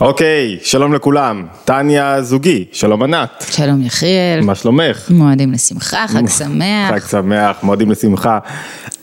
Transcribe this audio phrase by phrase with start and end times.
[0.00, 1.46] אוקיי, שלום לכולם.
[1.64, 3.44] טניה זוגי, שלום ענת.
[3.50, 4.40] שלום יחיאל.
[4.40, 5.10] מה שלומך?
[5.10, 6.90] מועדים לשמחה, חג שמח.
[6.90, 8.38] חג שמח, מועדים לשמחה.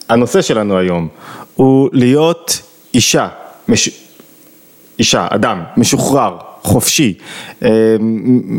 [0.10, 1.08] הנושא שלנו היום
[1.56, 2.62] הוא להיות
[2.94, 3.28] אישה,
[3.68, 3.90] מש...
[5.00, 7.14] אישה, אדם, משוחרר, חופשי,
[7.64, 7.70] אה,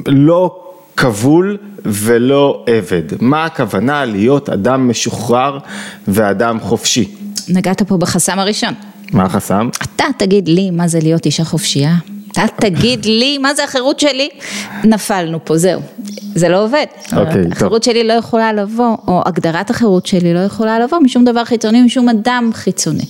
[0.07, 0.65] לא
[0.97, 3.03] כבול ולא עבד.
[3.21, 5.59] מה הכוונה להיות אדם משוחרר
[6.09, 7.15] ואדם חופשי?
[7.49, 8.75] נגעת פה בחסם הראשון.
[9.13, 9.69] מה החסם?
[9.83, 11.95] אתה תגיד לי מה זה להיות אישה חופשייה.
[12.45, 14.29] אתה תגיד לי מה זה החירות שלי.
[14.85, 15.81] נפלנו פה, זהו.
[16.35, 16.85] זה לא עובד.
[17.17, 17.53] אוקיי, טוב.
[17.53, 21.83] החירות שלי לא יכולה לבוא, או הגדרת החירות שלי לא יכולה לבוא משום דבר חיצוני,
[21.83, 23.05] משום אדם חיצוני.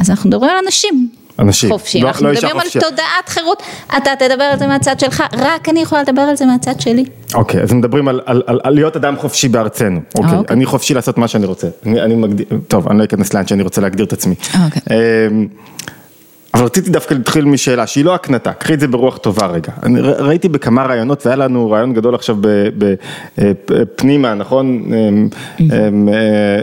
[0.00, 1.08] אז אנחנו מדברים על אנשים.
[1.38, 1.70] אנשים.
[1.70, 2.66] חופשיים, לא- אנחנו לא מדברים על.
[2.80, 3.62] תודעת חירות,
[3.96, 7.04] אתה תדבר על זה מהצד שלך, רק אני יכולה לדבר על זה מהצד שלי.
[7.34, 10.00] אוקיי, אז מדברים על, על, על, על להיות אדם חופשי בארצנו.
[10.18, 10.56] אוקיי, אוקיי.
[10.56, 11.66] אני חופשי לעשות מה שאני רוצה.
[11.86, 14.34] אני, אני מגדיר, טוב, אני לא אכנס לאן שאני רוצה להגדיר את עצמי.
[14.64, 14.82] אוקיי.
[15.30, 15.46] אמ,
[16.54, 19.72] אבל רציתי דווקא להתחיל משאלה שהיא לא הקנטה, קחי את זה ברוח טובה רגע.
[19.82, 22.36] אני ראיתי בכמה רעיונות והיה לנו רעיון גדול עכשיו
[23.38, 24.84] בפנימה, נכון?
[24.86, 25.28] אמ,
[25.60, 26.60] אמ, אה,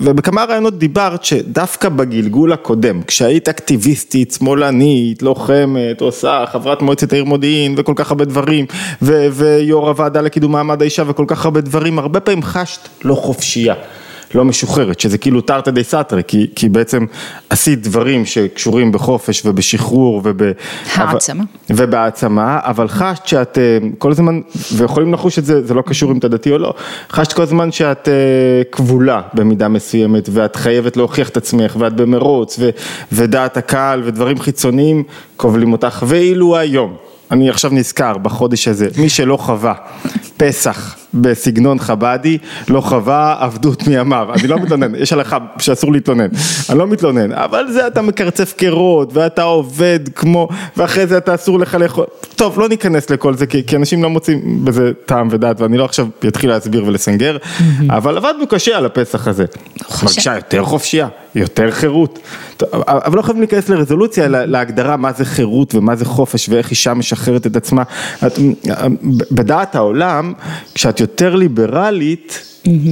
[0.00, 7.74] ובכמה רעיונות דיברת שדווקא בגלגול הקודם, כשהיית אקטיביסטית, שמאלנית, לוחמת, עושה חברת מועצת העיר מודיעין
[7.76, 8.66] וכל כך הרבה דברים,
[9.02, 13.74] ויו"ר הוועדה לקידום מעמד האישה וכל כך הרבה דברים, הרבה פעמים חשת לא חופשייה.
[14.34, 17.06] לא משוחררת, שזה כאילו תרתי די סתרי, כי, כי בעצם
[17.50, 20.42] עשית דברים שקשורים בחופש ובשחרור וב...
[20.94, 21.44] העצמה.
[21.70, 24.40] ובהעצמה, אבל חשת שאת אה, כל הזמן,
[24.76, 26.74] ויכולים לחוש את זה, זה לא קשור אם אתה דתי או לא,
[27.10, 28.14] חשת כל הזמן שאת אה,
[28.72, 32.70] כבולה במידה מסוימת, ואת חייבת להוכיח את עצמך, ואת במרוץ, ו,
[33.12, 35.02] ודעת הקהל ודברים חיצוניים
[35.36, 36.96] כובלים אותך, ואילו היום.
[37.30, 39.74] אני עכשיו נזכר בחודש הזה, מי שלא חווה
[40.36, 46.28] פסח בסגנון חבדי, לא חווה עבדות מימיו, אני לא מתלונן, יש הלכה שאסור להתלונן,
[46.70, 51.58] אני לא מתלונן, אבל זה אתה מקרצף קירות, ואתה עובד כמו, ואחרי זה אתה אסור
[51.58, 55.60] לך לאכול, טוב לא ניכנס לכל זה, כי, כי אנשים לא מוצאים בזה טעם ודעת,
[55.60, 57.36] ואני לא עכשיו אתחיל להסביר ולסנגר,
[57.88, 59.44] אבל עבדנו קשה על הפסח הזה,
[60.02, 62.18] מרגישה יותר חופשייה, יותר חירות,
[62.56, 66.94] טוב, אבל לא חייבים להיכנס לרזולוציה, להגדרה מה זה חירות ומה זה חופש ואיך אישה
[66.94, 67.82] משחררת את עצמה.
[68.26, 68.38] את,
[69.30, 70.32] בדעת העולם,
[70.74, 72.40] כשאת יותר ליברלית,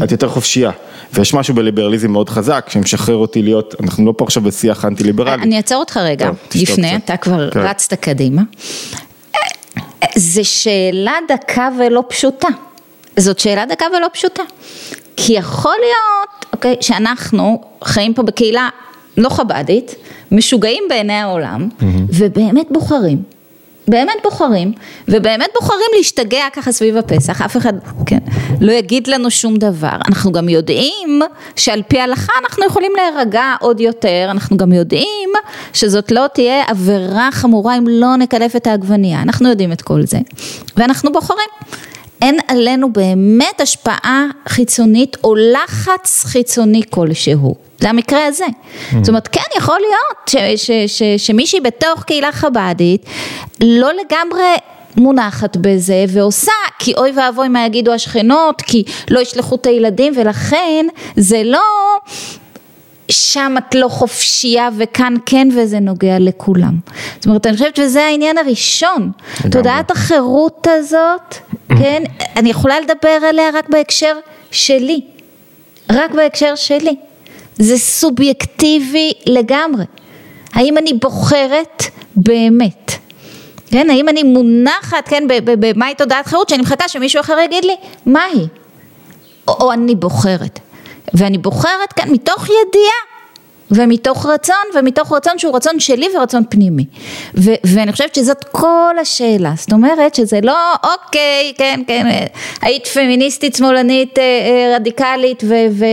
[0.05, 0.71] את יותר חופשייה.
[1.15, 5.43] ויש משהו בליברליזם מאוד חזק, שמשחרר אותי להיות, אנחנו לא פה עכשיו בשיח אנטי ליברלי.
[5.43, 6.97] אני אעצור אותך רגע, טוב, לפני.
[6.97, 7.61] אתה כבר כן.
[7.61, 8.43] רצת קדימה.
[10.17, 12.49] זו שאלה דקה ולא פשוטה.
[13.17, 14.43] זאת שאלה דקה ולא פשוטה.
[15.27, 18.69] כי יכול להיות, אוקיי, שאנחנו חיים פה בקהילה
[19.17, 19.95] לא חב"דית,
[20.33, 21.69] משוגעים בעיני העולם,
[22.09, 23.23] ובאמת בוחרים.
[23.89, 24.73] באמת בוחרים,
[25.09, 27.73] ובאמת בוחרים להשתגע ככה סביב הפסח, אף אחד,
[28.07, 28.19] כן,
[28.61, 29.97] לא יגיד לנו שום דבר.
[30.09, 31.21] אנחנו גם יודעים
[31.57, 35.31] שעל פי ההלכה אנחנו יכולים להירגע עוד יותר, אנחנו גם יודעים
[35.73, 40.19] שזאת לא תהיה עבירה חמורה אם לא נקלף את העגבנייה, אנחנו יודעים את כל זה,
[40.77, 41.49] ואנחנו בוחרים.
[42.23, 47.55] אין עלינו באמת השפעה חיצונית או לחץ חיצוני כלשהו.
[47.81, 48.45] זה המקרה הזה.
[49.01, 53.07] זאת אומרת, כן יכול להיות ש, ש, ש, שמישהי בתוך קהילה חב"דית
[53.61, 54.55] לא לגמרי
[54.97, 60.87] מונחת בזה ועושה, כי אוי ואבוי מה יגידו השכנות, כי לא ישלחו את הילדים ולכן
[61.17, 61.61] זה לא
[63.11, 66.75] שם את לא חופשייה וכאן כן וזה נוגע לכולם.
[67.17, 69.11] זאת אומרת, אני חושבת שזה העניין הראשון.
[69.51, 71.35] תודעת החירות הזאת,
[71.69, 72.03] כן,
[72.37, 74.17] אני יכולה לדבר עליה רק בהקשר
[74.51, 75.01] שלי.
[75.93, 76.97] רק בהקשר שלי.
[77.57, 79.85] זה סובייקטיבי לגמרי.
[80.53, 81.83] האם אני בוחרת
[82.17, 82.93] באמת?
[83.71, 87.77] כן, האם אני מונחת, כן, במהי תודעת חירות, שאני מחכה שמישהו אחר יגיד לי,
[88.07, 88.47] מהי?
[89.49, 90.59] או, או אני בוחרת.
[91.15, 93.18] ואני בוחרת כאן מתוך ידיעה.
[93.71, 96.85] ומתוך רצון, ומתוך רצון שהוא רצון שלי ורצון פנימי.
[97.35, 102.07] ו- ואני חושבת שזאת כל השאלה, זאת אומרת שזה לא אוקיי, כן, כן,
[102.63, 105.85] היית פמיניסטית שמאלנית אה, אה, רדיקלית ו- ו-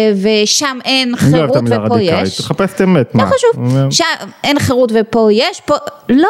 [0.44, 2.38] ושם אין אני לא אוהב את חירות המילה ופה רדיקלית, יש.
[2.38, 3.30] תחפש את האמת, לא מה?
[3.30, 4.03] חשוב, אומר- שם
[4.44, 5.75] אין חירות ופה יש, פה,
[6.09, 6.30] לא.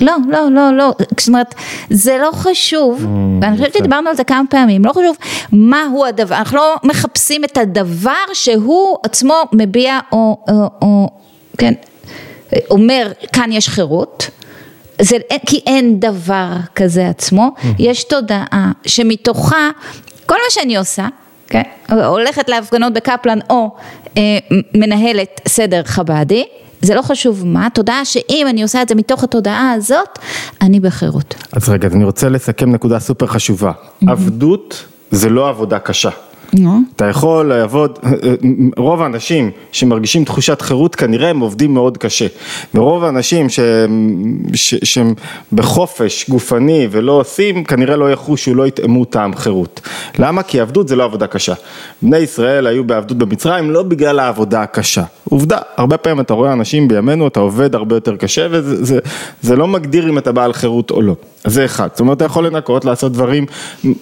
[0.00, 1.54] לא, לא, לא, לא, זאת אומרת,
[1.90, 3.06] זה לא חשוב,
[3.42, 5.16] ואני חושבת שדיברנו על זה כמה פעמים, לא חשוב
[5.52, 11.08] מהו הדבר, אנחנו לא מחפשים את הדבר שהוא עצמו מביע או, או, או
[11.58, 11.74] כן,
[12.70, 14.30] אומר, כאן יש חירות,
[15.00, 15.16] זה,
[15.46, 19.70] כי אין דבר כזה עצמו, יש תודעה שמתוכה,
[20.26, 21.06] כל מה שאני עושה,
[21.48, 23.70] כן, הולכת להפגנות בקפלן או
[24.16, 24.38] אה,
[24.74, 26.44] מנהלת סדר חב"די,
[26.82, 30.18] זה לא חשוב מה, תודעה שאם אני עושה את זה מתוך התודעה הזאת,
[30.60, 31.34] אני בחירות.
[31.52, 33.72] אז רגע, אז אני רוצה לסכם נקודה סופר חשובה.
[34.06, 36.10] עבדות זה לא עבודה קשה.
[36.96, 37.98] אתה יכול לעבוד,
[38.76, 42.26] רוב האנשים שמרגישים תחושת חירות כנראה הם עובדים מאוד קשה.
[42.74, 45.14] ורוב האנשים שהם,
[45.52, 49.80] בחופש גופני ולא עושים, כנראה לא יחושו, לא יטעמו טעם חירות.
[50.18, 50.42] למה?
[50.42, 51.54] כי עבדות זה לא עבודה קשה.
[52.02, 55.02] בני ישראל היו בעבדות במצרים לא בגלל העבודה הקשה.
[55.28, 58.98] עובדה, הרבה פעמים אתה רואה אנשים בימינו, אתה עובד הרבה יותר קשה וזה זה,
[59.42, 61.14] זה לא מגדיר אם אתה בעל חירות או לא.
[61.44, 63.46] זה אחד, זאת אומרת אתה יכול לנקות, לעשות דברים,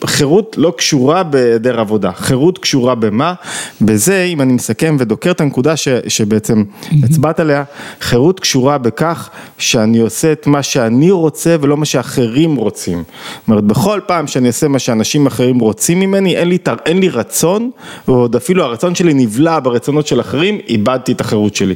[0.05, 3.35] חירות לא קשורה בהיעדר עבודה, חירות קשורה במה?
[3.81, 6.65] בזה, אם אני מסכם ודוקר את הנקודה ש, שבעצם
[7.03, 7.65] הצבעת עליה,
[8.01, 12.99] חירות קשורה בכך שאני עושה את מה שאני רוצה ולא מה שאחרים רוצים.
[12.99, 17.09] זאת אומרת, בכל פעם שאני עושה מה שאנשים אחרים רוצים ממני, אין לי, אין לי
[17.09, 17.71] רצון,
[18.09, 21.75] ועוד אפילו הרצון שלי נבלע ברצונות של אחרים, איבדתי את החירות שלי.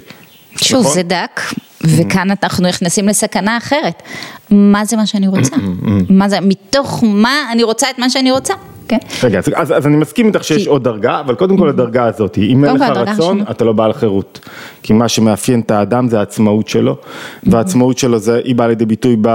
[0.57, 0.95] שוב, נכון?
[0.95, 1.41] זה דק,
[1.85, 4.03] וכאן אנחנו נכנסים לסכנה אחרת.
[4.51, 5.57] מה זה מה שאני רוצה?
[6.09, 8.55] מה זה, מתוך מה אני רוצה את מה שאני רוצה?
[8.89, 8.99] כן.
[9.23, 12.39] רגע, אז, אז, אני מסכים איתך שיש כי- עוד דרגה, אבל קודם כל הדרגה הזאת,
[12.39, 13.41] אם אין לך רצון.
[13.51, 14.49] אתה לא בעל חירות.
[14.85, 16.97] כי מה שמאפיין את האדם זה העצמאות שלו,
[17.43, 19.29] והעצמאות שלו זה, היא באה לידי ביטוי ב,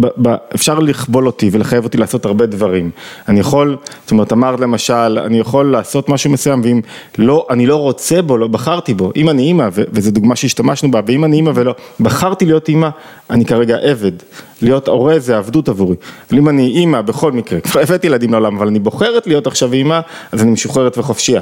[0.00, 0.34] ב, ב...
[0.54, 2.90] אפשר לכבול אותי ולחייב אותי לעשות הרבה דברים.
[3.28, 6.80] אני יכול, זאת אומרת, אמרת למשל, אני יכול לעשות משהו מסוים, ואם
[7.18, 9.12] לא, אני לא רוצה בו, לא בחרתי בו.
[9.16, 12.88] אם אני אימא, ו- וזו דוגמה שהשתמשנו בה, ואם אני אימא ולא בחרתי להיות אימא,
[13.30, 14.12] אני כרגע עבד.
[14.62, 15.96] להיות הורה זה עבדות עבורי.
[16.30, 19.72] אבל אם אני אימא, בכל מקרה, כבר הבאתי ילדים לעולם, אבל אני בוחרת להיות עכשיו
[19.72, 20.00] אימא,
[20.32, 21.40] אז אני משוחררת וחופשייה.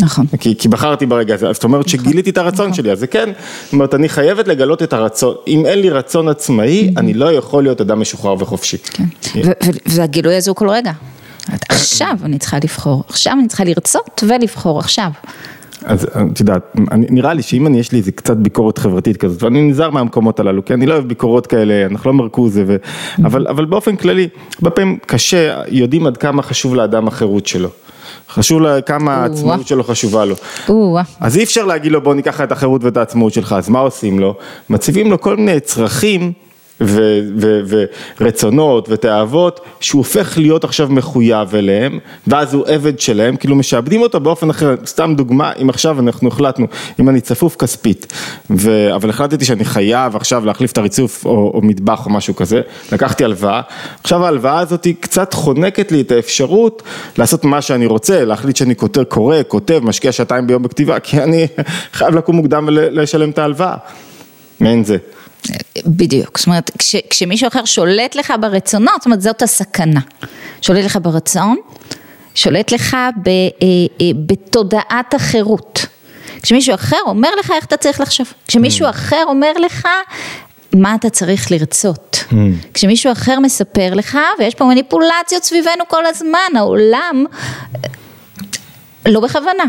[0.00, 0.26] נכון.
[0.40, 3.30] כי, כי בחרתי ברגע הזה, אז זאת אומרת שגיליתי את הרצון שלי, אז זה כן,
[3.64, 7.62] זאת אומרת, אני חייבת לגלות את הרצון, אם אין לי רצון עצמאי, אני לא יכול
[7.62, 8.76] להיות אדם משוחרר וחופשי.
[9.44, 9.50] ו-
[9.86, 10.92] והגילוי הזה הוא כל רגע.
[11.68, 15.10] עכשיו אני צריכה לבחור, עכשיו אני צריכה לרצות ולבחור עכשיו.
[15.84, 19.62] אז את יודעת, נראה לי שאם אני, יש לי איזה קצת ביקורת חברתית כזאת, ואני
[19.62, 22.76] נזהר מהמקומות הללו, כי אני לא אוהב ביקורות כאלה, אנחנו לא מרקוזה, ו...
[23.24, 27.68] אבל, אבל באופן כללי, הרבה פעמים קשה, יודעים עד כמה חשוב לאדם החירות שלו.
[28.30, 30.34] חשוב לה, כמה העצמאות שלו חשובה לו.
[31.20, 34.18] אז אי אפשר להגיד לו בוא ניקח את החירות ואת העצמאות שלך, אז מה עושים
[34.18, 34.34] לו?
[34.70, 36.32] מציבים לו כל מיני צרכים
[38.20, 44.20] ורצונות ותאוות שהוא הופך להיות עכשיו מחויב אליהם ואז הוא עבד שלהם, כאילו משעבדים אותו
[44.20, 46.66] באופן אחר, סתם דוגמה, אם עכשיו אנחנו החלטנו,
[47.00, 48.12] אם אני צפוף כספית,
[48.50, 52.60] ו- אבל החלטתי שאני חייב עכשיו להחליף את הריצוף או, או מטבח או משהו כזה,
[52.92, 53.60] לקחתי הלוואה,
[54.02, 56.82] עכשיו ההלוואה הזאת היא קצת חונקת לי את האפשרות
[57.18, 61.46] לעשות מה שאני רוצה, להחליט שאני כותב, קורא, כותב, משקיע שעתיים ביום בכתיבה, כי אני
[61.96, 63.74] חייב לקום מוקדם ולשלם את ההלוואה,
[64.60, 64.96] מעין זה.
[65.86, 70.00] בדיוק, זאת אומרת, כש, כשמישהו אחר שולט לך ברצונות, זאת אומרת, זאת הסכנה.
[70.62, 71.56] שולט לך ברצון,
[72.34, 73.42] שולט לך ב, אה,
[74.00, 75.86] אה, בתודעת החירות.
[76.42, 79.88] כשמישהו אחר אומר לך איך אתה צריך לחשוב, כשמישהו אחר אומר לך
[80.72, 82.24] מה אתה צריך לרצות.
[82.74, 87.24] כשמישהו אחר מספר לך, ויש פה מניפולציות סביבנו כל הזמן, העולם
[89.06, 89.64] לא בכוונה,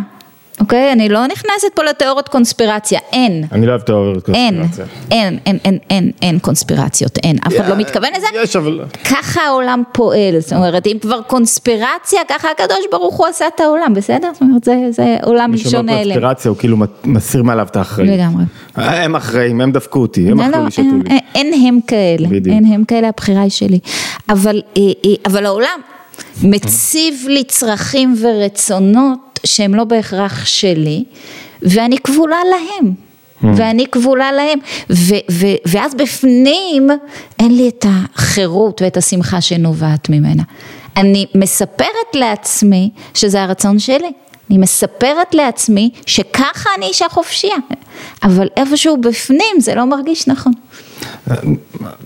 [0.60, 0.92] אוקיי?
[0.92, 3.44] אני לא נכנסת פה לתיאוריות קונספירציה, אין.
[3.52, 4.86] אני לא אוהב תיאוריות קונספירציה.
[5.12, 8.84] אין, אין, אין, אין, אין קונספירציות, אין, אף אחד לא מתכוון לזה, יש אבל...
[9.06, 13.94] ככה העולם פועל, זאת אומרת, אם כבר קונספירציה, ככה הקדוש ברוך הוא עשה את העולם,
[13.94, 14.30] בסדר?
[14.34, 14.64] זאת אומרת,
[14.94, 16.20] זה, עולם מי שאומר שונה אליהם.
[16.20, 18.20] קונספירציה הוא כאילו מסיר מעליו את האחריות.
[18.20, 18.44] לגמרי.
[18.76, 21.20] הם אחראים, הם דפקו אותי, הם לא, אכלו לא, לי, שתו לי.
[21.36, 22.28] אין, הם כאלה.
[22.46, 23.80] אין הם כאלה, הבחירה היא שלי.
[24.30, 25.80] אבל, אה, אה, אבל העולם
[26.44, 31.04] מציב לי צרכים ורצונות שהם לא בהכרח שלי,
[31.62, 32.94] ואני כבולה להם.
[33.56, 34.60] ואני כבולה להם,
[34.90, 36.90] ו- ו- ואז בפנים
[37.40, 40.44] אין לי את החירות ואת השמחה שנובעת ממנה.
[40.98, 44.12] אני מספרת לעצמי שזה הרצון שלי,
[44.50, 47.56] אני מספרת לעצמי שככה אני אישה חופשייה,
[48.24, 50.54] אבל איפשהו בפנים זה לא מרגיש נכון.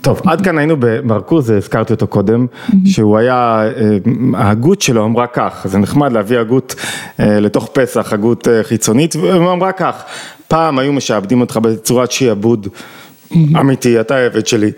[0.02, 2.46] טוב, עד כאן היינו במרקוז, הזכרתי אותו קודם,
[2.86, 3.98] שהוא היה, אה,
[4.34, 6.76] ההגות שלו אמרה כך, זה נחמד להביא הגות
[7.20, 10.04] אה, לתוך פסח, הגות אה, חיצונית, והיא אמרה כך,
[10.48, 12.68] פעם היו משעבדים אותך בצורת שיעבוד
[13.60, 14.72] אמיתי, אתה העבד שלי.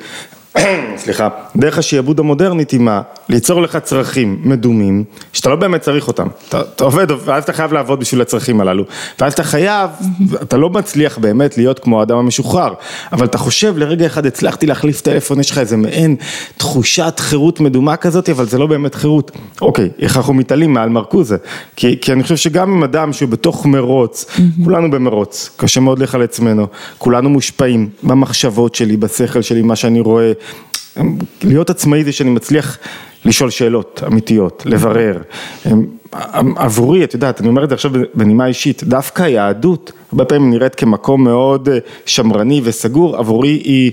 [0.97, 3.01] סליחה, דרך השיעבוד המודרנית היא מה?
[3.29, 7.73] ליצור לך צרכים מדומים, שאתה לא באמת צריך אותם, אתה, אתה עובד ואז אתה חייב
[7.73, 8.83] לעבוד בשביל הצרכים הללו,
[9.19, 9.89] ואז אתה חייב,
[10.41, 12.73] אתה לא מצליח באמת להיות כמו האדם המשוחרר,
[13.11, 16.15] אבל אתה חושב לרגע אחד הצלחתי להחליף טלפון, יש לך איזה מעין
[16.57, 19.31] תחושת חירות מדומה כזאת, אבל זה לא באמת חירות.
[19.61, 21.37] אוקיי, איך אנחנו מתעלים מעל מרקוזה,
[21.75, 24.25] כי, כי אני חושב שגם עם אדם שהוא בתוך מרוץ,
[24.63, 30.31] כולנו במרוץ, קשה מאוד לחלץ ממנו, כולנו מושפעים במחשבות שלי, בשכל שלי, מה שאני רואה,
[31.43, 32.77] להיות עצמאי זה שאני מצליח
[33.25, 35.21] לשאול שאלות אמיתיות, לברר.
[36.55, 40.75] עבורי, את יודעת, אני אומר את זה עכשיו בנימה אישית, דווקא היהדות הרבה פעמים נראית
[40.75, 41.69] כמקום מאוד
[42.05, 43.91] שמרני וסגור, עבורי היא...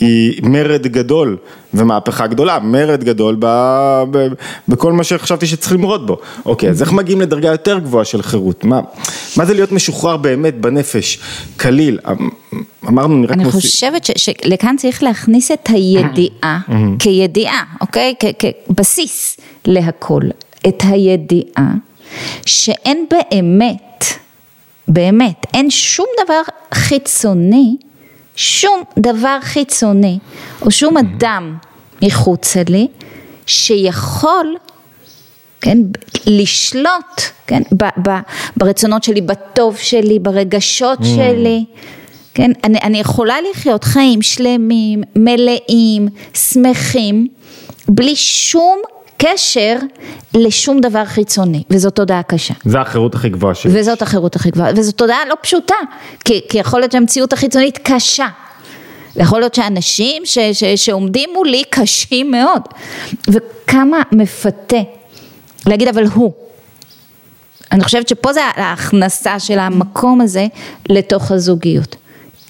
[0.00, 1.36] היא מרד גדול
[1.74, 3.46] ומהפכה גדולה, מרד גדול ב,
[4.10, 4.26] ב,
[4.68, 6.16] בכל מה שחשבתי שצריך למרוד בו.
[6.46, 8.64] אוקיי, אז איך מגיעים לדרגה יותר גבוהה של חירות?
[8.64, 8.80] מה,
[9.36, 11.18] מה זה להיות משוחרר באמת בנפש,
[11.56, 11.98] קליל?
[12.10, 12.28] אמ,
[12.88, 13.52] אמרנו נראה אני כמו...
[13.52, 16.60] חושבת ש- שלכאן צריך להכניס את הידיעה
[16.98, 18.14] כידיעה, אוקיי?
[18.20, 20.20] כ- כבסיס להכל.
[20.68, 21.72] את הידיעה
[22.46, 24.04] שאין באמת,
[24.88, 26.40] באמת, אין שום דבר
[26.74, 27.76] חיצוני,
[28.38, 30.18] שום דבר חיצוני,
[30.62, 31.56] או שום אדם
[32.02, 32.88] מחוצה לי,
[33.46, 34.56] שיכול
[35.60, 35.78] כן,
[36.26, 38.10] לשלוט, כן, ב, ב,
[38.56, 41.64] ברצונות שלי, בטוב שלי, ברגשות שלי,
[42.34, 47.28] כן, אני, אני יכולה לחיות חיים שלמים, מלאים, שמחים,
[47.88, 48.78] בלי שום
[49.18, 49.76] קשר
[50.34, 52.54] לשום דבר חיצוני, וזאת תודעה קשה.
[52.64, 53.80] זה החירות הכי גבוהה שלי.
[53.80, 55.74] וזאת החירות הכי גבוהה, וזאת תודעה לא פשוטה,
[56.24, 58.26] כי, כי יכול להיות שהמציאות החיצונית קשה.
[59.16, 62.62] יכול להיות שאנשים ש, ש, שעומדים מולי קשים מאוד,
[63.28, 64.76] וכמה מפתה
[65.66, 66.32] להגיד אבל הוא.
[67.72, 70.46] אני חושבת שפה זה ההכנסה של המקום הזה
[70.88, 71.96] לתוך הזוגיות.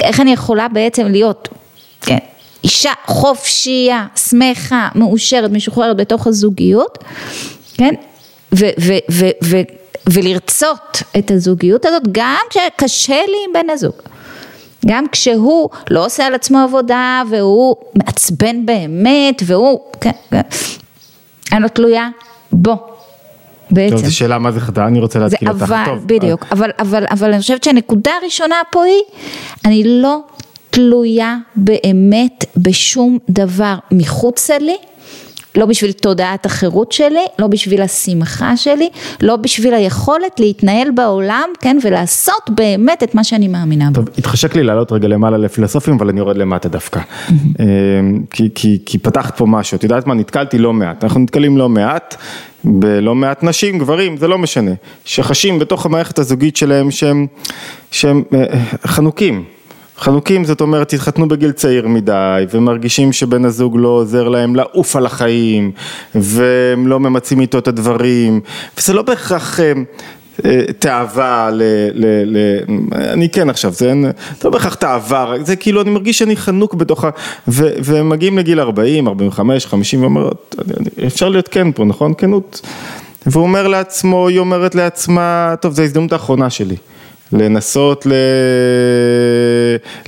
[0.01, 1.49] איך אני יכולה בעצם להיות,
[2.01, 2.19] כן,
[2.65, 6.99] אישה חופשייה, שמחה, מאושרת, משוחררת בתוך הזוגיות,
[7.75, 7.95] כן,
[8.55, 9.63] ו- ו- ו- ו-
[10.11, 13.95] ולרצות את הזוגיות הזאת גם כשקשה לי עם בן הזוג.
[14.87, 20.41] גם כשהוא לא עושה על עצמו עבודה והוא מעצבן באמת והוא, כן, כן,
[21.53, 22.09] אני לא תלויה
[22.53, 22.77] בו
[23.71, 23.97] בעצם.
[23.97, 25.63] טוב, זו שאלה מה זה חדה, אני רוצה להתקיל אותך.
[25.63, 29.03] אבל, טוב, בדיוק, אבל, אבל, אבל אני חושבת שהנקודה הראשונה פה היא,
[29.65, 30.21] אני לא
[30.79, 34.77] תלויה באמת בשום דבר מחוצה לי,
[35.57, 38.89] לא בשביל תודעת החירות שלי, לא בשביל השמחה שלי,
[39.23, 43.95] לא בשביל היכולת להתנהל בעולם, כן, ולעשות באמת את מה שאני מאמינה בו.
[43.95, 47.01] טוב, התחשק לי לעלות רגע למעלה לפילוסופים, אבל אני יורד למטה דווקא.
[47.31, 47.35] אמ,
[48.31, 51.69] כי, כי, כי פתחת פה משהו, את יודעת מה, נתקלתי לא מעט, אנחנו נתקלים לא
[51.69, 52.15] מעט,
[52.65, 54.73] בלא מעט נשים, גברים, זה לא משנה,
[55.05, 57.27] שחשים בתוך המערכת הזוגית שלהם שהם,
[57.91, 59.45] שהם אה, חנוקים.
[59.99, 65.07] חנוקים זאת אומרת התחתנו בגיל צעיר מדי ומרגישים שבן הזוג לא עוזר להם לעוף על
[65.07, 65.71] החיים
[66.15, 68.41] והם לא ממצים איתו את הדברים
[68.79, 69.73] וזה לא בהכרח אה,
[70.45, 71.63] אה, תאווה ל...
[71.95, 72.37] ל, ל
[72.95, 74.03] אני כן עכשיו, זה אין-
[74.41, 77.11] זה לא בהכרח תאווה, זה כאילו אני מרגיש שאני חנוק בתוך ה...
[77.49, 80.29] ו, והם מגיעים לגיל 40, 45, 50 ואומר,
[81.07, 82.15] אפשר להיות כן פה, נכון?
[82.19, 82.61] כנות.
[83.27, 86.77] והוא אומר לעצמו, היא אומרת לעצמה, טוב, זו ההזדמנות האחרונה שלי.
[87.33, 88.13] לנסות ל...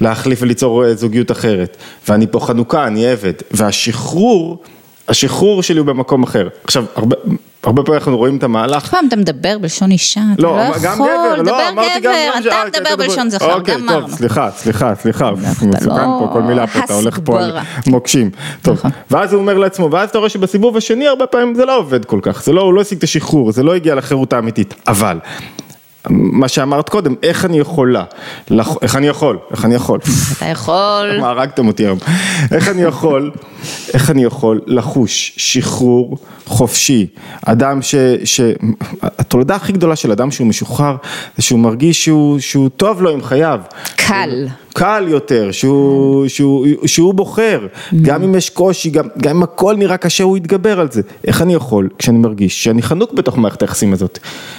[0.00, 1.76] להחליף וליצור אה, זוגיות אחרת.
[2.08, 3.32] ואני פה חנוכה, אני עבד.
[3.50, 4.62] והשחרור,
[5.08, 6.48] השחרור שלי הוא במקום אחר.
[6.64, 7.16] עכשיו, הרבה,
[7.62, 8.90] הרבה פעמים אנחנו רואים את המהלך.
[8.90, 12.80] פעם אתה מדבר בלשון אישה, אתה לא גם יכול, גבר, דבר לא, גם גבר, אתה
[12.80, 14.00] מדבר בלשון זכר, אוקיי, גמרנו.
[14.00, 15.30] טוב, סליחה, סליחה, סליחה,
[15.62, 17.58] מסוכן לא פה, כל מילה פה, אתה הולך פה על.
[17.86, 18.30] מוקשים.
[18.62, 18.90] טוב, נכון.
[19.10, 22.18] ואז הוא אומר לעצמו, ואז אתה רואה שבסיבוב השני הרבה פעמים זה לא עובד כל
[22.22, 25.18] כך, זה לא, הוא לא השיג את השחרור, זה לא הגיע לחירות האמיתית, אבל.
[26.09, 28.04] מה שאמרת קודם, איך אני יכולה,
[28.83, 29.99] איך אני יכול, איך אני יכול,
[30.37, 31.99] אתה יכול, מה הרגתם אותי היום,
[32.50, 33.30] איך אני יכול,
[33.95, 37.07] איך אני יכול לחוש שחרור חופשי,
[37.47, 38.40] אדם ש, ש,
[39.02, 40.97] התולדה הכי גדולה של אדם שהוא משוחרר,
[41.37, 43.61] זה שהוא מרגיש שהוא, שהוא טוב לו עם חייו,
[43.97, 44.49] קל.
[44.74, 47.66] קל יותר, שהוא, שהוא, שהוא בוחר,
[48.02, 51.02] גם אם יש קושי, גם, גם אם הכל נראה קשה, הוא יתגבר על זה.
[51.24, 54.18] איך אני יכול, כשאני מרגיש שאני חנוק בתוך מערכת היחסים הזאת?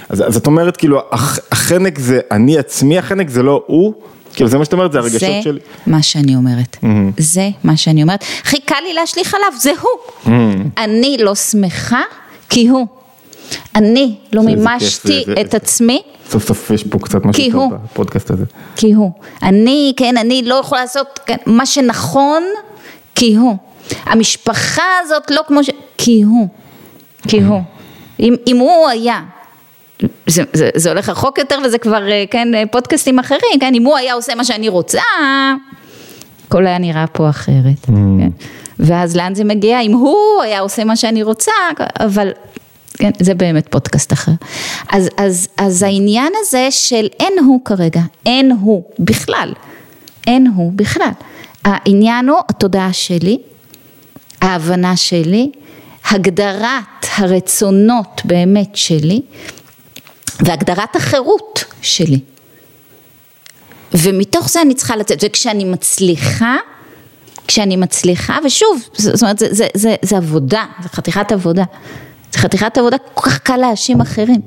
[0.10, 3.94] אז, אז את אומרת, כאילו, הח, החנק זה אני עצמי, החנק זה לא הוא?
[4.34, 5.60] כאילו, זה מה שאת אומרת, זה הרגשות זה שלי.
[5.88, 6.78] מה שאני אומרת,
[7.18, 10.34] זה מה שאני אומרת, הכי קל לי להשליך עליו, זה הוא.
[10.78, 12.02] אני לא שמחה
[12.50, 12.88] כי הוא.
[13.76, 16.02] אני לא זה- זה מימשתי זה- זה- את עצמי
[16.32, 17.72] סוף סוף יש פה קצת משהו טוב הוא.
[17.84, 18.46] בפודקאסט הזה.
[18.76, 19.12] כי הוא.
[19.44, 22.44] אני, כן, אני לא יכולה לעשות כן, מה שנכון
[23.16, 23.58] כי הוא.
[24.06, 25.70] המשפחה הזאת לא כמו ש...
[25.98, 26.48] כי הוא.
[27.28, 27.62] כי הוא.
[28.20, 29.22] אם, אם הוא היה,
[30.28, 33.86] זה, זה, זה הולך רחוק יותר וזה כבר, אה, כן, אה, פודקאסטים אחרים, כן, אם
[33.86, 35.02] הוא היה עושה מה שאני רוצה,
[36.48, 37.86] הכל היה נראה פה אחרת.
[37.86, 38.30] כן?
[38.80, 39.80] ואז לאן זה מגיע?
[39.80, 41.52] אם הוא היה עושה מה שאני רוצה,
[42.00, 42.32] אבל
[43.02, 44.32] כן, זה באמת פודקאסט אחר.
[44.90, 49.54] אז, אז, אז העניין הזה של אין הוא כרגע, אין הוא בכלל,
[50.28, 51.12] אין הוא בכלל.
[51.64, 53.38] העניין הוא התודעה שלי,
[54.42, 55.52] ההבנה שלי,
[56.10, 59.22] הגדרת הרצונות באמת שלי,
[60.40, 62.20] והגדרת החירות שלי.
[63.94, 66.56] ומתוך זה אני צריכה לצאת, וכשאני מצליחה,
[67.48, 71.64] כשאני מצליחה, ושוב, זאת אומרת, זה, זה, זה, זה עבודה, זה חתיכת עבודה.
[72.32, 74.42] זה חתיכת עבודה, כל כך קל להאשים אחרים.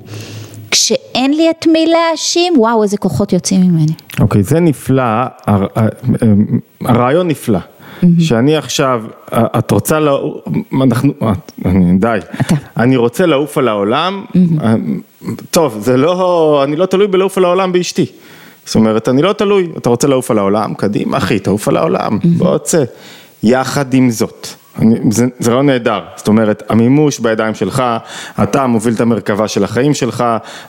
[0.71, 3.93] כשאין לי את מי להאשים, וואו, איזה כוחות יוצאים ממני.
[4.21, 5.03] אוקיי, זה נפלא,
[5.47, 5.67] הר-
[6.81, 7.59] הרעיון נפלא.
[8.19, 10.45] שאני עכשיו, את רוצה, לעוף,
[10.83, 12.55] אנחנו, את, אני, די, אתה.
[12.77, 14.25] אני רוצה לעוף על העולם,
[15.51, 18.07] טוב, זה לא, אני לא תלוי בלעוף על העולם באשתי.
[18.67, 22.19] זאת אומרת, אני לא תלוי, אתה רוצה לעוף על העולם, קדימה אחי, תעוף על העולם,
[22.25, 22.85] בוא צא.
[23.43, 24.47] יחד עם זאת,
[24.79, 27.83] אני, זה, זה לא נהדר, זאת אומרת, המימוש בידיים שלך,
[28.43, 30.25] אתה מוביל את המרכבה של החיים שלך,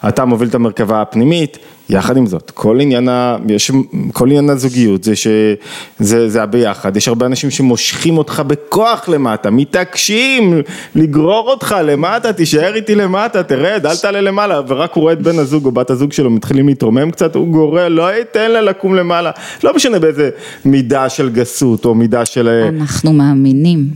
[0.07, 1.57] אתה מוביל את המרכבה הפנימית,
[1.89, 3.71] יחד עם זאת, כל עניין, ה, יש,
[4.13, 10.61] כל עניין הזוגיות זה שזה זה הביחד, יש הרבה אנשים שמושכים אותך בכוח למטה, מתעקשים
[10.95, 15.39] לגרור אותך למטה, תישאר איתי למטה, תרד, אל תעלה למעלה, ורק הוא רואה את בן
[15.39, 19.31] הזוג או בת הזוג שלו מתחילים להתרומם קצת, הוא גורר, לא ייתן לה לקום למעלה,
[19.63, 20.29] לא משנה באיזה
[20.65, 22.47] מידה של גסות או מידה של...
[22.47, 23.89] אה, אנחנו מאמינים,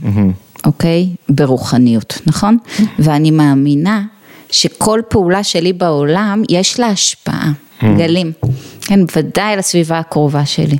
[0.66, 1.08] אוקיי?
[1.28, 2.56] ברוחניות, נכון?
[2.98, 4.02] ואני מאמינה
[4.50, 7.52] שכל פעולה שלי בעולם יש לה השפעה,
[7.84, 8.32] גלים.
[8.80, 10.76] כן, ודאי לסביבה הקרובה שלי.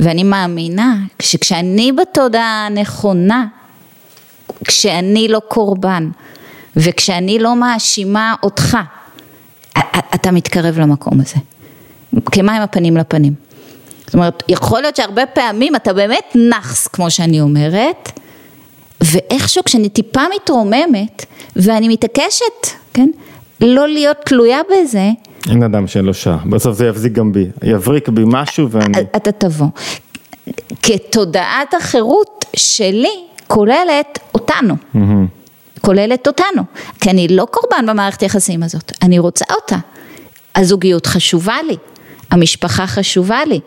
[0.00, 3.46] ואני מאמינה שכשאני בתודעה הנכונה,
[4.64, 6.10] כשאני לא קורבן,
[6.76, 8.78] וכשאני לא מאשימה אותך,
[10.14, 11.36] אתה מתקרב למקום הזה.
[12.32, 13.34] כמים הפנים לפנים.
[14.06, 18.18] זאת אומרת, יכול להיות שהרבה פעמים אתה באמת נאחס, כמו שאני אומרת,
[19.00, 21.26] ואיכשהו כשאני טיפה מתרוממת,
[21.56, 23.10] ואני מתעקשת, כן,
[23.60, 25.10] לא להיות תלויה בזה.
[25.48, 29.00] אין אדם שאין לו שעה, בסוף זה יבזיק גם בי, יבריק בי משהו ואני...
[29.16, 29.66] אתה תבוא.
[30.82, 33.14] כתודעת החירות שלי
[33.46, 34.76] כוללת אותנו.
[35.80, 36.62] כוללת אותנו,
[37.00, 39.76] כי אני לא קורבן במערכת היחסים הזאת, אני רוצה אותה.
[40.56, 41.76] הזוגיות חשובה לי,
[42.30, 43.60] המשפחה חשובה לי,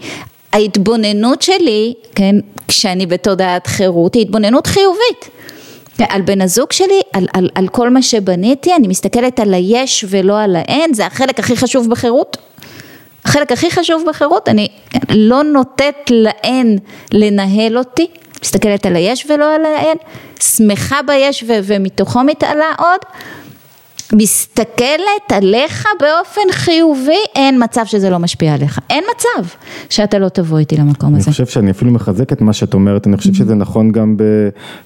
[0.54, 2.36] ההתבוננות שלי, כן,
[2.68, 5.30] כשאני בתודעת חירות, היא התבוננות חיובית.
[6.00, 10.40] על בן הזוג שלי, על, על, על כל מה שבניתי, אני מסתכלת על היש ולא
[10.40, 12.38] על האין, זה החלק הכי חשוב בחירות.
[13.26, 14.68] החלק הכי חשוב בחירות, אני
[15.10, 16.78] לא נותנת לאין
[17.12, 18.08] לנהל אותי,
[18.44, 19.98] מסתכלת על היש ולא על האין,
[20.40, 23.00] שמחה ביש ו- ומתוכו מתעלה עוד,
[24.16, 29.50] מסתכלת עליך באופן חיובי, אין מצב שזה לא משפיע עליך, אין מצב
[29.90, 31.26] שאתה לא תבוא איתי למקום הזה.
[31.26, 34.24] אני חושב שאני אפילו מחזק את מה שאת אומרת, אני חושב שזה נכון גם ב,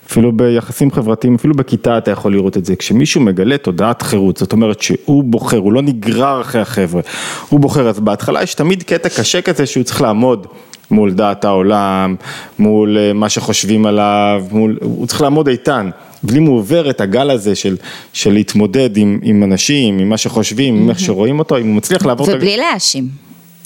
[0.08, 4.54] אפילו ביחסים חברתיים, אפילו בכיתה אתה יכול לראות את זה, כשמישהו מגלה תודעת חירות, זאת
[4.54, 7.02] אומרת שהוא בוחר, הוא לא נגרר אחרי החבר'ה,
[7.50, 10.48] הוא בוחר, אז בהתחלה יש תמיד קטע קשה כזה שהוא צריך לעמוד.
[10.92, 12.16] מול דעת העולם,
[12.60, 15.90] מול אה, מה שחושבים עליו, מול, הוא צריך לעמוד איתן.
[16.24, 17.78] ואם הוא עובר את הגל הזה של,
[18.14, 22.06] של להתמודד עם, עם אנשים, עם מה שחושבים, עם איך שרואים אותו, אם הוא מצליח
[22.06, 22.28] לעבור...
[22.30, 23.08] ובלי להאשים.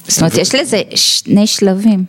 [0.07, 2.03] זאת אומרת, יש לזה שני שלבים.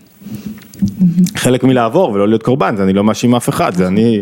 [1.37, 4.21] חלק מלעבור ולא להיות קורבן, זה אני לא מאשים אף אחד, זה אני,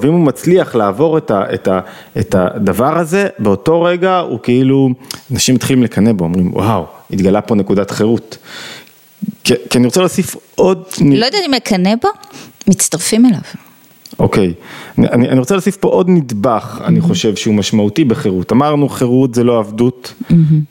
[0.00, 1.80] ואם הוא מצליח לעבור את, ה, את, ה,
[2.18, 4.90] את הדבר הזה, באותו רגע הוא כאילו,
[5.32, 8.38] אנשים מתחילים לקנא בו, אומרים וואו, התגלה פה נקודת חירות.
[9.44, 10.84] כי, כי אני רוצה להוסיף עוד...
[11.00, 12.08] לא יודעת אם לקנא בו,
[12.66, 13.40] מצטרפים אליו.
[14.18, 14.52] אוקיי,
[14.98, 18.52] אני, אני רוצה להוסיף פה עוד נדבך, אני חושב שהוא משמעותי בחירות.
[18.52, 20.14] אמרנו חירות זה לא עבדות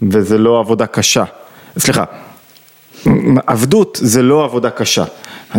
[0.02, 1.24] וזה לא עבודה קשה.
[1.78, 2.04] סליחה,
[3.48, 5.04] עבדות זה לא עבודה קשה.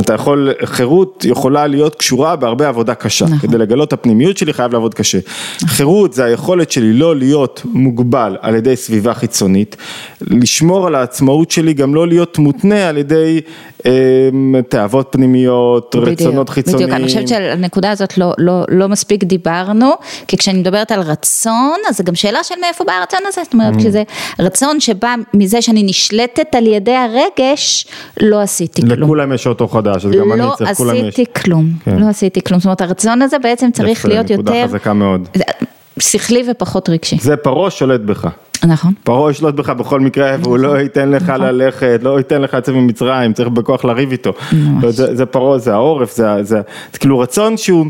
[0.00, 3.24] אתה יכול, חירות יכולה להיות קשורה בהרבה עבודה קשה.
[3.24, 3.38] נכון.
[3.38, 5.18] כדי לגלות את הפנימיות שלי חייב לעבוד קשה.
[5.66, 9.76] חירות זה היכולת שלי לא להיות מוגבל על ידי סביבה חיצונית,
[10.20, 13.40] לשמור על העצמאות שלי, גם לא להיות מותנה על ידי
[14.68, 16.86] תאוות פנימיות, בדיוק, רצונות חיצוניים.
[16.86, 19.90] בדיוק, אני חושבת שעל הנקודה הזאת לא, לא, לא מספיק דיברנו,
[20.28, 23.52] כי כשאני מדברת על רצון, אז זה גם שאלה של מאיפה בא הרצון הזה, זאת
[23.52, 24.02] אומרת, כשזה
[24.38, 27.86] רצון שבא מזה שאני נשלטת על ידי הרגש,
[28.20, 29.02] לא עשיתי כלום.
[29.02, 31.02] לכולם יש אותו חדש, אז גם אני צריך, כולם יש.
[31.02, 31.98] לא עשיתי כלום, כן.
[31.98, 34.42] לא עשיתי כלום, זאת אומרת הרצון הזה בעצם צריך יפה, להיות יותר...
[34.42, 35.28] נקודה חזקה מאוד.
[35.98, 37.16] שכלי ופחות רגשי.
[37.20, 38.28] זה פרעה שולט בך.
[38.66, 38.92] נכון.
[39.04, 41.40] פרעה ישלוט בך בכל מקרה, והוא לא ייתן לך נכון.
[41.40, 44.32] ללכת, לא ייתן לך לצאת ממצרים, צריך בכוח לריב איתו.
[44.88, 46.60] זה, זה פרעה, זה העורף, זה, זה,
[46.92, 47.86] זה כאילו רצון שהוא,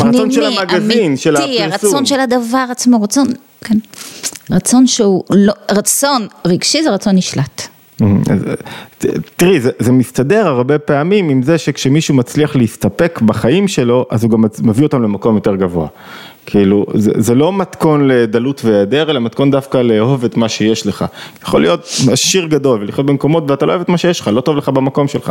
[0.00, 1.62] הרצון של המגזין, של הפרסום.
[1.62, 3.26] הרצון של הדבר עצמו, רצון,
[3.64, 3.78] כן.
[4.50, 7.68] רצון שהוא, לא, רצון רגשי זה רצון נשלט.
[9.36, 14.30] תראי, זה, זה מסתדר הרבה פעמים עם זה שכשמישהו מצליח להסתפק בחיים שלו, אז הוא
[14.30, 15.86] גם מביא אותם למקום יותר גבוה.
[16.46, 21.04] כאילו, זה, זה לא מתכון לדלות והיעדר, אלא מתכון דווקא לאהוב את מה שיש לך.
[21.42, 24.56] יכול להיות עשיר גדול ולחיות במקומות ואתה לא אוהב את מה שיש לך, לא טוב
[24.56, 25.30] לך במקום שלך.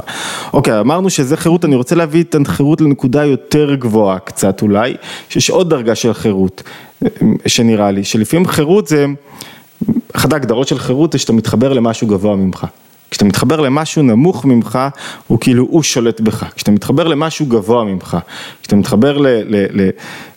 [0.53, 4.95] אוקיי, אמרנו שזה חירות, אני רוצה להביא את החירות לנקודה יותר גבוהה קצת אולי,
[5.29, 6.63] שיש עוד דרגה של חירות,
[7.47, 9.05] שנראה לי, שלפעמים חירות זה...
[10.13, 12.65] אחת ההגדרות של חירות זה שאתה מתחבר למשהו גבוה ממך.
[13.11, 14.79] כשאתה מתחבר למשהו נמוך ממך,
[15.27, 16.43] הוא כאילו, הוא שולט בך.
[16.55, 18.17] כשאתה מתחבר למשהו גבוה ממך,
[18.61, 19.89] כשאתה מתחבר ל, ל, ל,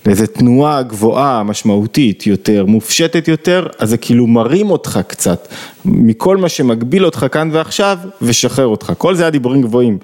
[0.07, 5.49] לאיזה תנועה גבוהה, משמעותית יותר, מופשטת יותר, אז זה כאילו מרים אותך קצת,
[5.85, 8.93] מכל מה שמגביל אותך כאן ועכשיו, ושחרר אותך.
[8.99, 9.99] כל זה היה דיבורים גבוהים.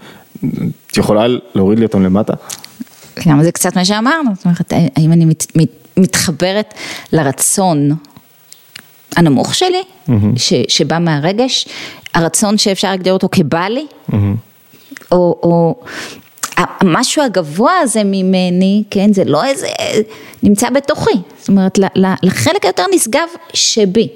[0.90, 2.32] את יכולה להוריד לי אותם למטה?
[3.28, 6.74] גם זה קצת מה שאמרנו, זאת אומרת, האם אני מת, מת, מתחברת
[7.12, 7.90] לרצון
[9.16, 10.12] הנמוך שלי, mm-hmm.
[10.36, 11.66] ש, שבא מהרגש,
[12.14, 14.14] הרצון שאפשר להגדיר אותו כבא לי, mm-hmm.
[15.12, 15.74] או, או
[16.56, 19.66] המשהו הגבוה הזה ממני, כן, זה לא איזה,
[20.42, 21.78] נמצא בתוכי, זאת אומרת,
[22.22, 24.08] לחלק היותר נשגב שבי,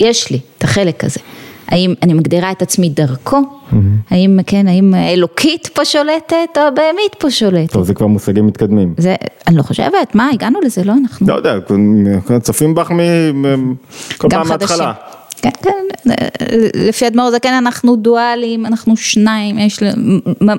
[0.00, 1.20] יש לי את החלק הזה.
[1.66, 3.38] האם אני מגדירה את עצמי דרכו,
[3.70, 3.76] mm-hmm.
[4.10, 7.72] האם כן, האם אלוקית פה שולטת או הבהמית פה שולטת.
[7.72, 8.94] טוב, זה כבר מושגים מתקדמים.
[8.96, 9.14] זה,
[9.46, 11.26] אני לא חושבת, מה, הגענו לזה, לא אנחנו.
[11.28, 11.54] לא יודע,
[12.42, 14.92] צופים בך מכל פעם מההתחלה.
[15.42, 16.14] כן, כן,
[16.74, 19.78] לפי אדמו"ר זקן אנחנו דואליים, אנחנו שניים, יש,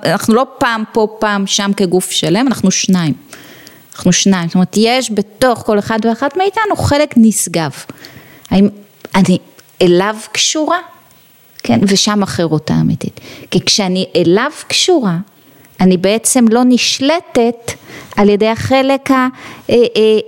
[0.06, 3.14] אנחנו לא פעם פה, פעם שם כגוף שלם, אנחנו שניים.
[3.96, 7.72] אנחנו שניים, זאת אומרת, יש בתוך כל אחד ואחת מאיתנו חלק נשגב.
[8.50, 8.68] האם
[9.16, 9.38] אני
[9.82, 10.78] אליו קשורה?
[11.64, 13.20] כן, ושם החירות האמיתית.
[13.52, 15.18] כי כשאני אליו קשורה,
[15.80, 17.72] אני בעצם לא נשלטת
[18.18, 19.10] על ידי החלק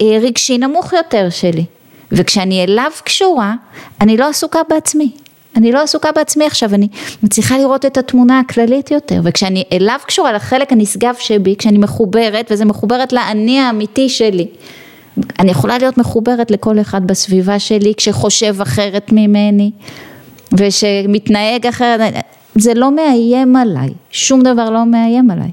[0.02, 1.66] הרגשי נמוך יותר שלי.
[2.12, 3.54] וכשאני אליו קשורה,
[4.02, 5.12] אני לא עסוקה בעצמי.
[5.56, 6.88] אני לא עסוקה בעצמי עכשיו, אני
[7.24, 12.66] מצליחה לראות את התמונה הכללית יותר, וכשאני אליו קשורה לחלק הנשגב שבי, כשאני מחוברת, וזה
[12.66, 14.48] מחוברת לאני האמיתי שלי,
[15.40, 19.72] אני יכולה להיות מחוברת לכל אחד בסביבה שלי, כשחושב אחרת ממני,
[20.58, 22.14] ושמתנהג אחרת,
[22.56, 25.52] זה לא מאיים עליי, שום דבר לא מאיים עליי.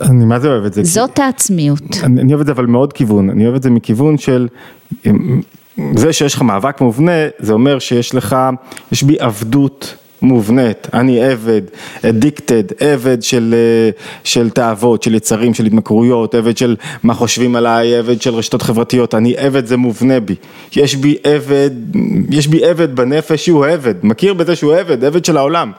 [0.00, 0.84] אני מה זה אוהב את זה.
[0.84, 1.22] זאת כי...
[1.22, 1.82] העצמיות.
[2.02, 4.48] אני, אני אוהב את זה אבל מאוד כיוון, אני אוהב את זה מכיוון של
[5.96, 8.36] זה שיש לך מאבק מובנה, זה אומר שיש לך,
[8.92, 11.62] יש בי עבדות מובנית, אני עבד,
[12.02, 13.90] addicted, עבד של, אה,
[14.24, 19.14] של תאוות, של יצרים, של התמכרויות, עבד של מה חושבים עליי, עבד של רשתות חברתיות,
[19.14, 20.34] אני עבד זה מובנה בי,
[20.76, 21.70] יש בי עבד,
[22.30, 25.72] יש בי עבד בנפש שהוא עבד, מכיר בזה שהוא עבד, עבד של העולם,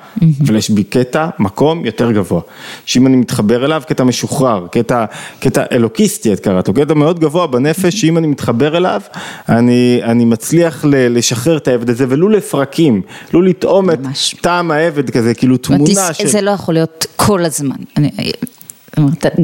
[0.46, 2.42] אבל יש בי קטע, מקום יותר גבוה,
[2.86, 5.06] שאם אני מתחבר אליו, קטע משוחרר, קטע,
[5.40, 9.02] קטע אלוקיסטי את קראת לו, קטע מאוד גבוה בנפש, שאם אני מתחבר אליו,
[9.50, 13.02] אני, אני מצליח לשחרר את העבד הזה, ולו לפרקים,
[13.34, 14.00] לו לטעום את...
[14.42, 16.28] טעם העבד כזה, כאילו תמונה של...
[16.28, 17.76] זה לא יכול להיות כל הזמן.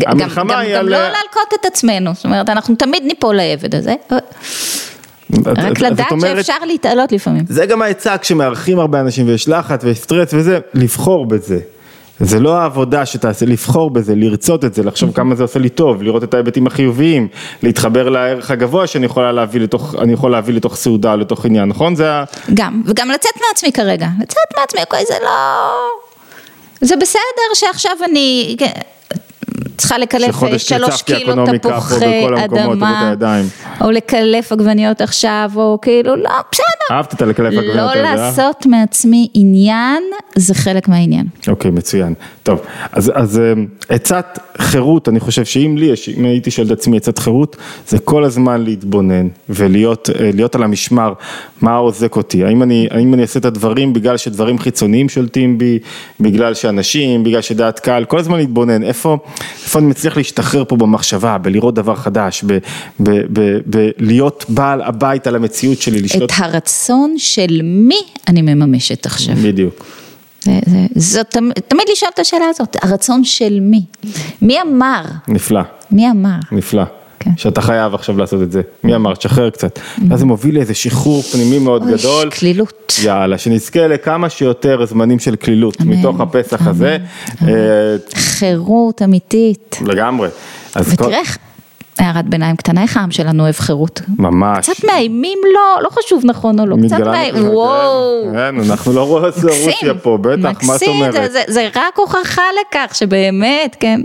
[0.08, 0.86] המלחמה היא על...
[0.86, 3.95] גם לא להלקות את עצמנו, זאת אומרת, אנחנו תמיד ניפול לעבד הזה.
[5.45, 7.45] רק לדעת שאפשר להתעלות לפעמים.
[7.49, 11.60] זה גם העצה כשמארחים הרבה אנשים ויש לחץ ויש סטרס וזה, לבחור בזה.
[12.19, 16.03] זה לא העבודה שתעשה, לבחור בזה, לרצות את זה, לחשוב כמה זה עושה לי טוב,
[16.03, 17.27] לראות את ההיבטים החיוביים,
[17.63, 21.95] להתחבר לערך הגבוה שאני יכולה להביא לתוך, אני יכול להביא לתוך סעודה, לתוך עניין, נכון?
[21.95, 22.23] זה ה...
[22.53, 25.29] גם, וגם לצאת מעצמי כרגע, לצאת מעצמי, זה לא...
[26.82, 28.55] זה בסדר שעכשיו אני...
[29.77, 33.13] צריכה לקלף שלוש קילו תפוחי אדמה,
[33.82, 36.68] או לקלף עגבניות עכשיו, או כאילו, לא, בסדר.
[36.91, 37.54] אהבת את הלקלף.
[37.54, 40.04] לא לעשות מעצמי עניין,
[40.36, 41.25] זה חלק מהעניין.
[41.47, 42.13] אוקיי, מצוין.
[42.49, 42.59] טוב,
[42.91, 46.97] אז, אז אמ, עצת חירות, אני חושב שאם לי יש, אם הייתי שואל את עצמי
[46.97, 47.55] עצת חירות,
[47.88, 51.13] זה כל הזמן להתבונן ולהיות אה, על המשמר,
[51.62, 55.79] מה עוזק אותי, האם אני, האם אני אעשה את הדברים בגלל שדברים חיצוניים שולטים בי,
[56.19, 59.17] בגלל שאנשים, בגלל שדעת קהל, כל הזמן להתבונן, איפה,
[59.63, 62.43] איפה אני מצליח להשתחרר פה במחשבה, בלראות דבר חדש,
[63.65, 66.31] בלהיות בעל הבית על המציאות שלי, לשלוט.
[66.31, 69.35] את הרצון של מי אני מממשת עכשיו.
[69.35, 69.98] בדיוק.
[70.95, 73.86] זאת, תמיד לשאול את השאלה הזאת, הרצון של מי?
[74.41, 75.02] מי אמר?
[75.28, 75.62] נפלא.
[75.91, 76.39] מי אמר?
[76.52, 76.84] נפלא.
[77.19, 77.32] כן.
[77.38, 81.21] שאתה חייב עכשיו לעשות את זה, מי אמר, תשחרר קצת, ואז זה מוביל לאיזה שחרור
[81.21, 85.89] פנימי מאוד אוי, גדול, קלילות, יאללה, שנזכה לכמה שיותר זמנים של קלילות, אמן.
[85.97, 86.69] מתוך הפסח אמן.
[86.69, 86.97] הזה,
[87.41, 87.49] אמן.
[87.49, 90.30] אה, חירות אמיתית, לגמרי,
[90.75, 91.38] ותראה איך
[92.01, 94.01] הערת ביניים קטנה, איך העם שלנו אוהב חירות?
[94.17, 94.69] ממש.
[94.69, 98.27] קצת מאיימים לו, לא חשוב נכון או לא, קצת מאיימים, וואו.
[98.33, 99.33] כן, אנחנו לא רואים
[99.65, 101.31] רוסיה פה, בטח, מה את אומרת?
[101.31, 104.01] זה, זה רק הוכחה לכך שבאמת, כן,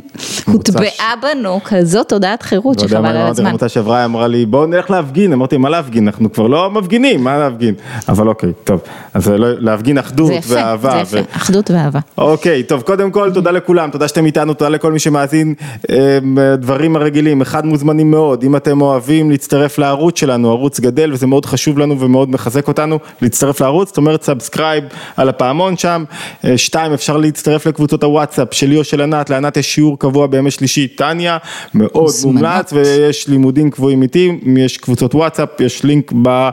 [0.46, 3.46] הוטבעה בנו כזאת תודעת חירות שחבל על הזמן.
[3.46, 6.08] אמרתי שעברה, אמרה לי, בואו נלך להפגין, אמרתי, מה להפגין?
[6.08, 7.74] אנחנו כבר לא מפגינים, מה להפגין?
[8.08, 8.80] אבל אוקיי, טוב,
[9.14, 10.90] אז לא, להפגין אחדות ואהבה.
[10.90, 12.00] זה יפה, זה יפה, אחדות ואהבה.
[12.18, 15.54] אוקיי, טוב, קודם כל, תודה לכולם, תודה שאתם איתנו, תודה לכל מי שמאזין,
[15.90, 21.12] אמ, דברים הרגילים, אחד מוזמן מוזמנים מאוד, אם אתם אוהבים להצטרף לערוץ שלנו, ערוץ גדל
[21.12, 24.84] וזה מאוד חשוב לנו ומאוד מחזק אותנו להצטרף לערוץ, זאת אומרת subscribe
[25.16, 26.04] על הפעמון שם,
[26.44, 30.50] אה, שתיים אפשר להצטרף לקבוצות הוואטסאפ שלי או של ענת, לענת יש שיעור קבוע בימי
[30.50, 31.38] שלישי, תניא,
[31.74, 36.50] מאוד מומלץ ויש לימודים קבועים איתי, יש קבוצות וואטסאפ, יש לינק ב, אה,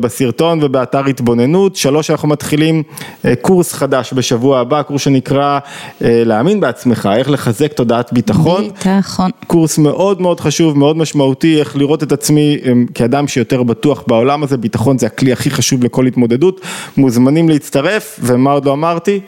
[0.00, 2.82] בסרטון ובאתר התבוננות, שלוש אנחנו מתחילים
[3.24, 5.58] אה, קורס חדש בשבוע הבא, קורס שנקרא
[6.00, 11.76] להאמין בעצמך, איך לחזק תודעת ביטחון, ביטחון, קורס מאוד מאוד חשוב חשוב, מאוד משמעותי, איך
[11.76, 16.06] לראות את עצמי אמ, כאדם שיותר בטוח בעולם הזה, ביטחון זה הכלי הכי חשוב לכל
[16.06, 16.60] התמודדות,
[16.96, 19.20] מוזמנים להצטרף, ומה עוד לא אמרתי?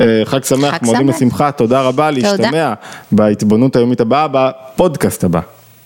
[0.00, 1.16] אה, חג שמח, חג מועדים שמח.
[1.16, 2.72] לשמחה, תודה רבה, להשתמע
[3.12, 5.40] בהתבוננות היומית הבאה, בפודקאסט הבא.